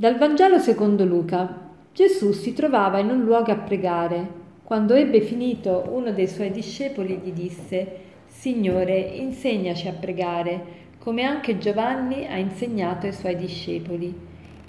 [0.00, 1.72] Dal Vangelo secondo Luca.
[1.92, 4.28] Gesù si trovava in un luogo a pregare.
[4.62, 7.96] Quando ebbe finito, uno dei suoi discepoli gli disse,
[8.28, 10.64] Signore, insegnaci a pregare,
[11.00, 14.16] come anche Giovanni ha insegnato ai suoi discepoli.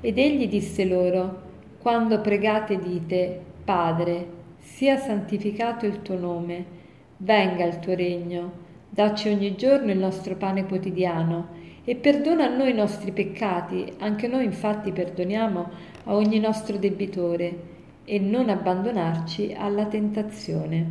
[0.02, 1.42] Ed egli disse loro,
[1.78, 4.26] Quando pregate dite, Padre,
[4.58, 6.66] sia santificato il tuo nome,
[7.18, 8.52] venga il tuo regno,
[8.90, 11.59] dacci ogni giorno il nostro pane quotidiano
[11.90, 15.70] e perdona a noi i nostri peccati, anche noi infatti perdoniamo
[16.04, 20.86] a ogni nostro debitore, e non abbandonarci alla tentazione.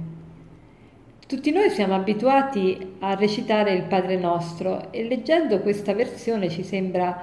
[1.25, 7.23] Tutti noi siamo abituati a recitare il Padre nostro e leggendo questa versione ci sembra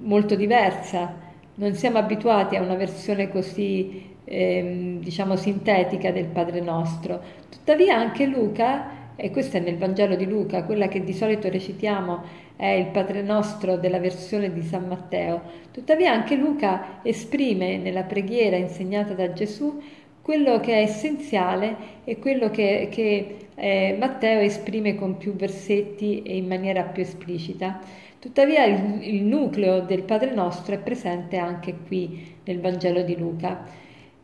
[0.00, 1.14] molto diversa.
[1.54, 7.22] Non siamo abituati a una versione così, eh, diciamo, sintetica del Padre nostro.
[7.48, 12.43] Tuttavia anche Luca e questo è nel Vangelo di Luca, quella che di solito recitiamo
[12.56, 15.42] è il Padre nostro della versione di San Matteo.
[15.72, 19.80] Tuttavia anche Luca esprime nella preghiera insegnata da Gesù
[20.22, 26.36] quello che è essenziale e quello che, che eh, Matteo esprime con più versetti e
[26.36, 27.80] in maniera più esplicita.
[28.18, 33.66] Tuttavia il, il nucleo del Padre nostro è presente anche qui nel Vangelo di Luca.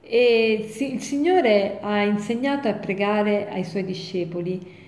[0.00, 4.79] E il Signore ha insegnato a pregare ai suoi discepoli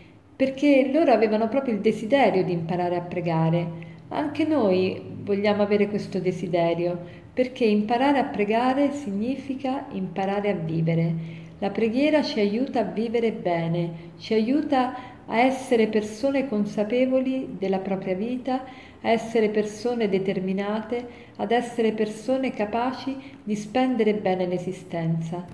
[0.43, 3.65] perché loro avevano proprio il desiderio di imparare a pregare.
[4.09, 6.99] Anche noi vogliamo avere questo desiderio,
[7.33, 11.15] perché imparare a pregare significa imparare a vivere.
[11.61, 18.17] La preghiera ci aiuta a vivere bene, ci aiuta a essere persone consapevoli della propria
[18.17, 18.65] vita,
[19.01, 21.06] a essere persone determinate,
[21.37, 25.47] ad essere persone capaci di spendere bene l'esistenza.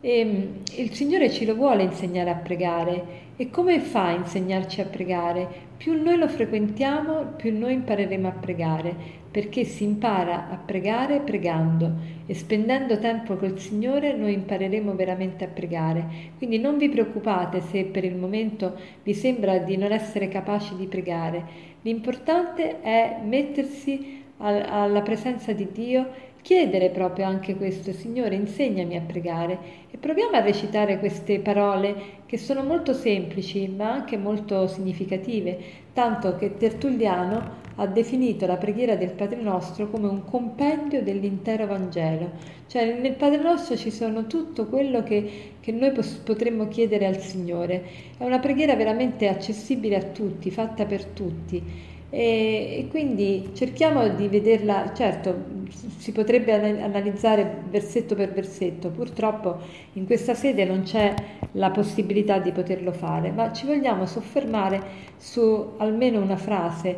[0.00, 0.42] E mm,
[0.78, 5.48] il Signore ci lo vuole insegnare a pregare e come fa a insegnarci a pregare?
[5.76, 8.94] Più noi lo frequentiamo, più noi impareremo a pregare,
[9.32, 11.90] perché si impara a pregare pregando
[12.24, 16.06] e spendendo tempo col Signore noi impareremo veramente a pregare.
[16.38, 20.86] Quindi non vi preoccupate se per il momento vi sembra di non essere capaci di
[20.86, 21.44] pregare.
[21.82, 29.58] L'importante è mettersi alla presenza di Dio chiedere proprio anche questo, Signore, insegnami a pregare
[29.90, 35.56] e proviamo a recitare queste parole che sono molto semplici ma anche molto significative,
[35.92, 42.32] tanto che Tertulliano ha definito la preghiera del Padre Nostro come un compendio dell'intero Vangelo,
[42.66, 45.92] cioè nel Padre Nostro ci sono tutto quello che, che noi
[46.24, 47.82] potremmo chiedere al Signore,
[48.18, 54.28] è una preghiera veramente accessibile a tutti, fatta per tutti e, e quindi cerchiamo di
[54.28, 55.60] vederla, certo
[55.96, 56.52] si potrebbe
[56.82, 59.56] analizzare versetto per versetto, purtroppo
[59.94, 61.14] in questa sede non c'è
[61.52, 64.82] la possibilità di poterlo fare, ma ci vogliamo soffermare
[65.16, 66.94] su almeno una frase.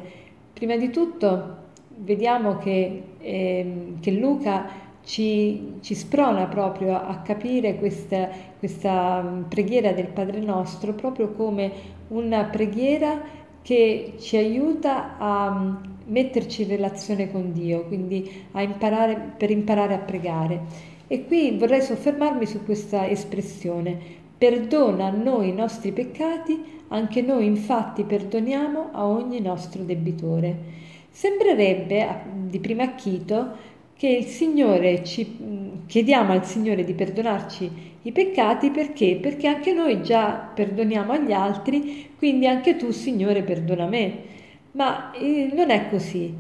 [0.52, 1.58] Prima di tutto
[1.98, 10.08] vediamo che, eh, che Luca ci, ci, sprona proprio a capire questa, questa preghiera del
[10.08, 11.70] Padre nostro proprio come
[12.08, 15.75] una preghiera che ci aiuta a mm,
[16.08, 20.60] metterci in relazione con Dio, quindi imparare, per imparare a pregare.
[21.06, 23.98] E qui vorrei soffermarmi su questa espressione,
[24.36, 30.82] perdona a noi i nostri peccati, anche noi infatti perdoniamo a ogni nostro debitore.
[31.08, 33.56] Sembrerebbe di primo acchito
[33.97, 39.16] che il Signore ci chiediamo al Signore di perdonarci i peccati perché?
[39.21, 44.32] Perché anche noi già perdoniamo agli altri, quindi anche tu, Signore, perdona me.
[44.72, 46.34] Ma eh, non è così.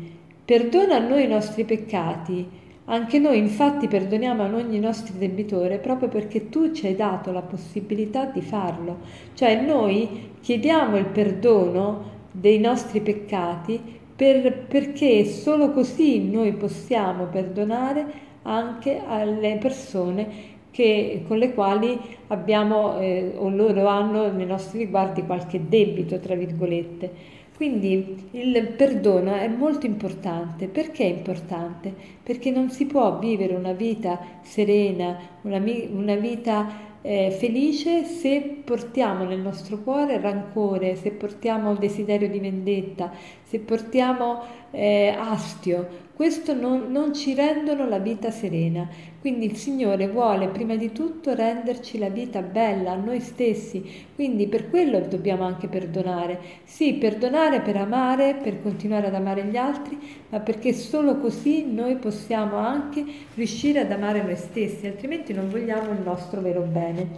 [0.44, 2.62] Perdona a noi i nostri peccati.
[2.86, 7.40] Anche noi infatti perdoniamo a ogni nostro debitore proprio perché tu ci hai dato la
[7.40, 8.98] possibilità di farlo.
[9.32, 13.80] Cioè noi chiediamo il perdono dei nostri peccati
[14.16, 18.06] per, perché solo così noi possiamo perdonare
[18.42, 21.98] anche alle persone che, con le quali
[22.28, 27.42] abbiamo eh, o loro hanno nei nostri riguardi qualche debito, tra virgolette.
[27.56, 30.66] Quindi il perdono è molto importante.
[30.66, 31.94] Perché è importante?
[32.22, 35.62] Perché non si può vivere una vita serena, una,
[35.92, 43.12] una vita eh, felice se portiamo nel nostro cuore rancore, se portiamo desiderio di vendetta,
[43.42, 46.02] se portiamo eh, astio.
[46.14, 48.88] Questo non, non ci rendono la vita serena.
[49.24, 53.82] Quindi il Signore vuole prima di tutto renderci la vita bella a noi stessi,
[54.14, 56.38] quindi per quello dobbiamo anche perdonare.
[56.64, 59.98] Sì, perdonare per amare, per continuare ad amare gli altri,
[60.28, 63.02] ma perché solo così noi possiamo anche
[63.34, 67.08] riuscire ad amare noi stessi, altrimenti non vogliamo il nostro vero bene.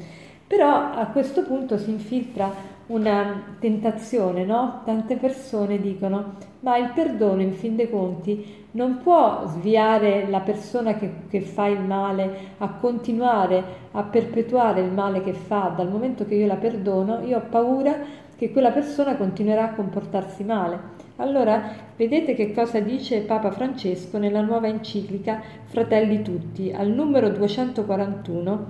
[0.47, 4.83] Però a questo punto si infiltra una tentazione, no?
[4.85, 10.95] Tante persone dicono, ma il perdono in fin dei conti non può sviare la persona
[10.95, 15.73] che, che, fa il male a continuare a perpetuare il male che fa.
[15.75, 17.97] Dal momento che io la perdono, io ho paura
[18.37, 20.95] che quella persona continuerà a comportarsi male.
[21.17, 28.67] Allora, vedete che cosa dice Papa Francesco nella nuova enciclica Fratelli Tutti, al numero 241,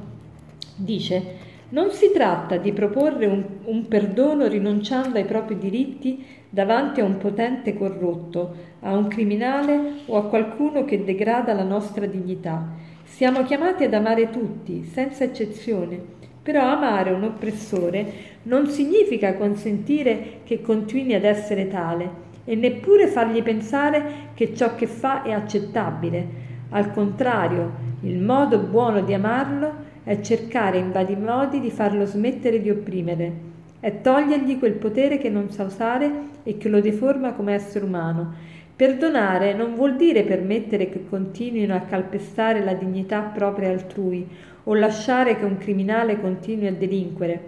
[0.77, 7.05] dice non si tratta di proporre un, un, perdono rinunciando ai propri diritti davanti a
[7.05, 12.65] un potente corrotto, a un criminale o a qualcuno che degrada la nostra dignità.
[13.03, 16.15] Siamo chiamati ad amare tutti, senza eccezione.
[16.43, 18.13] Però amare un oppressore
[18.45, 24.87] non significa consentire che continui ad essere tale e neppure fargli pensare che ciò che
[24.87, 26.45] fa è accettabile.
[26.71, 27.73] Al contrario,
[28.03, 33.33] il modo buono di amarlo è cercare in vari modi di farlo smettere di opprimere,
[33.81, 36.11] è togliergli quel potere che non sa usare
[36.45, 38.33] e che lo deforma come essere umano.
[38.77, 44.25] Perdonare non vuol dire permettere che continuino a calpestare la dignità propria altrui
[44.63, 47.41] o lasciare che un criminale continui a delinquere.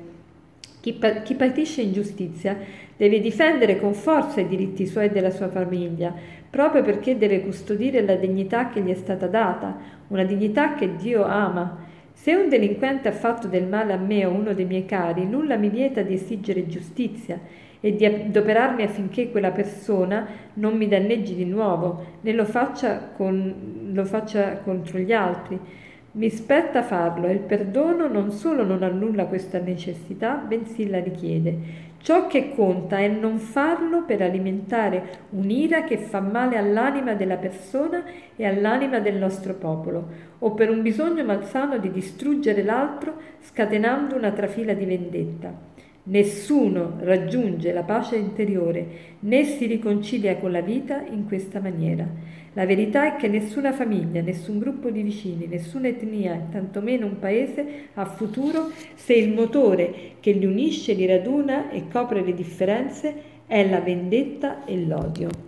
[0.80, 2.56] Chi, pa- chi patisce ingiustizia
[2.96, 6.12] deve difendere con forza i diritti suoi e della sua famiglia,
[6.50, 9.76] proprio perché deve custodire la dignità che gli è stata data,
[10.08, 11.86] una dignità che Dio ama.
[12.20, 15.56] Se un delinquente ha fatto del male a me o uno dei miei cari, nulla
[15.56, 17.38] mi vieta di esigere giustizia
[17.78, 23.90] e di adoperarmi affinché quella persona non mi danneggi di nuovo, né lo faccia, con,
[23.92, 25.60] lo faccia contro gli altri.
[26.10, 31.86] Mi spetta farlo e il perdono non solo non annulla questa necessità, bensì la richiede.
[31.98, 38.04] Ciò che conta è non farlo per alimentare un'ira che fa male all'anima della persona
[38.34, 40.06] e all'anima del nostro popolo,
[40.38, 45.52] o per un bisogno malsano di distruggere l'altro scatenando una trafila di vendetta.
[46.04, 52.06] Nessuno raggiunge la pace interiore né si riconcilia con la vita in questa maniera.
[52.54, 57.88] La verità è che nessuna famiglia, nessun gruppo di vicini, nessuna etnia tantomeno un paese
[57.94, 63.14] ha futuro se il motore che li unisce, li raduna e copre le differenze
[63.46, 65.47] è la vendetta e l'odio.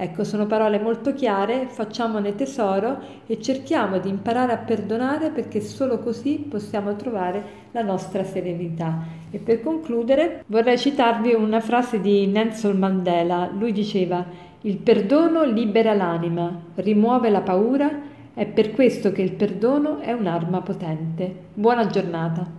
[0.00, 5.98] Ecco, sono parole molto chiare, facciamone tesoro e cerchiamo di imparare a perdonare perché solo
[5.98, 7.42] così possiamo trovare
[7.72, 9.02] la nostra serenità.
[9.28, 13.50] E per concludere vorrei citarvi una frase di Nelson Mandela.
[13.52, 14.24] Lui diceva,
[14.60, 17.90] il perdono libera l'anima, rimuove la paura,
[18.34, 21.34] è per questo che il perdono è un'arma potente.
[21.54, 22.57] Buona giornata.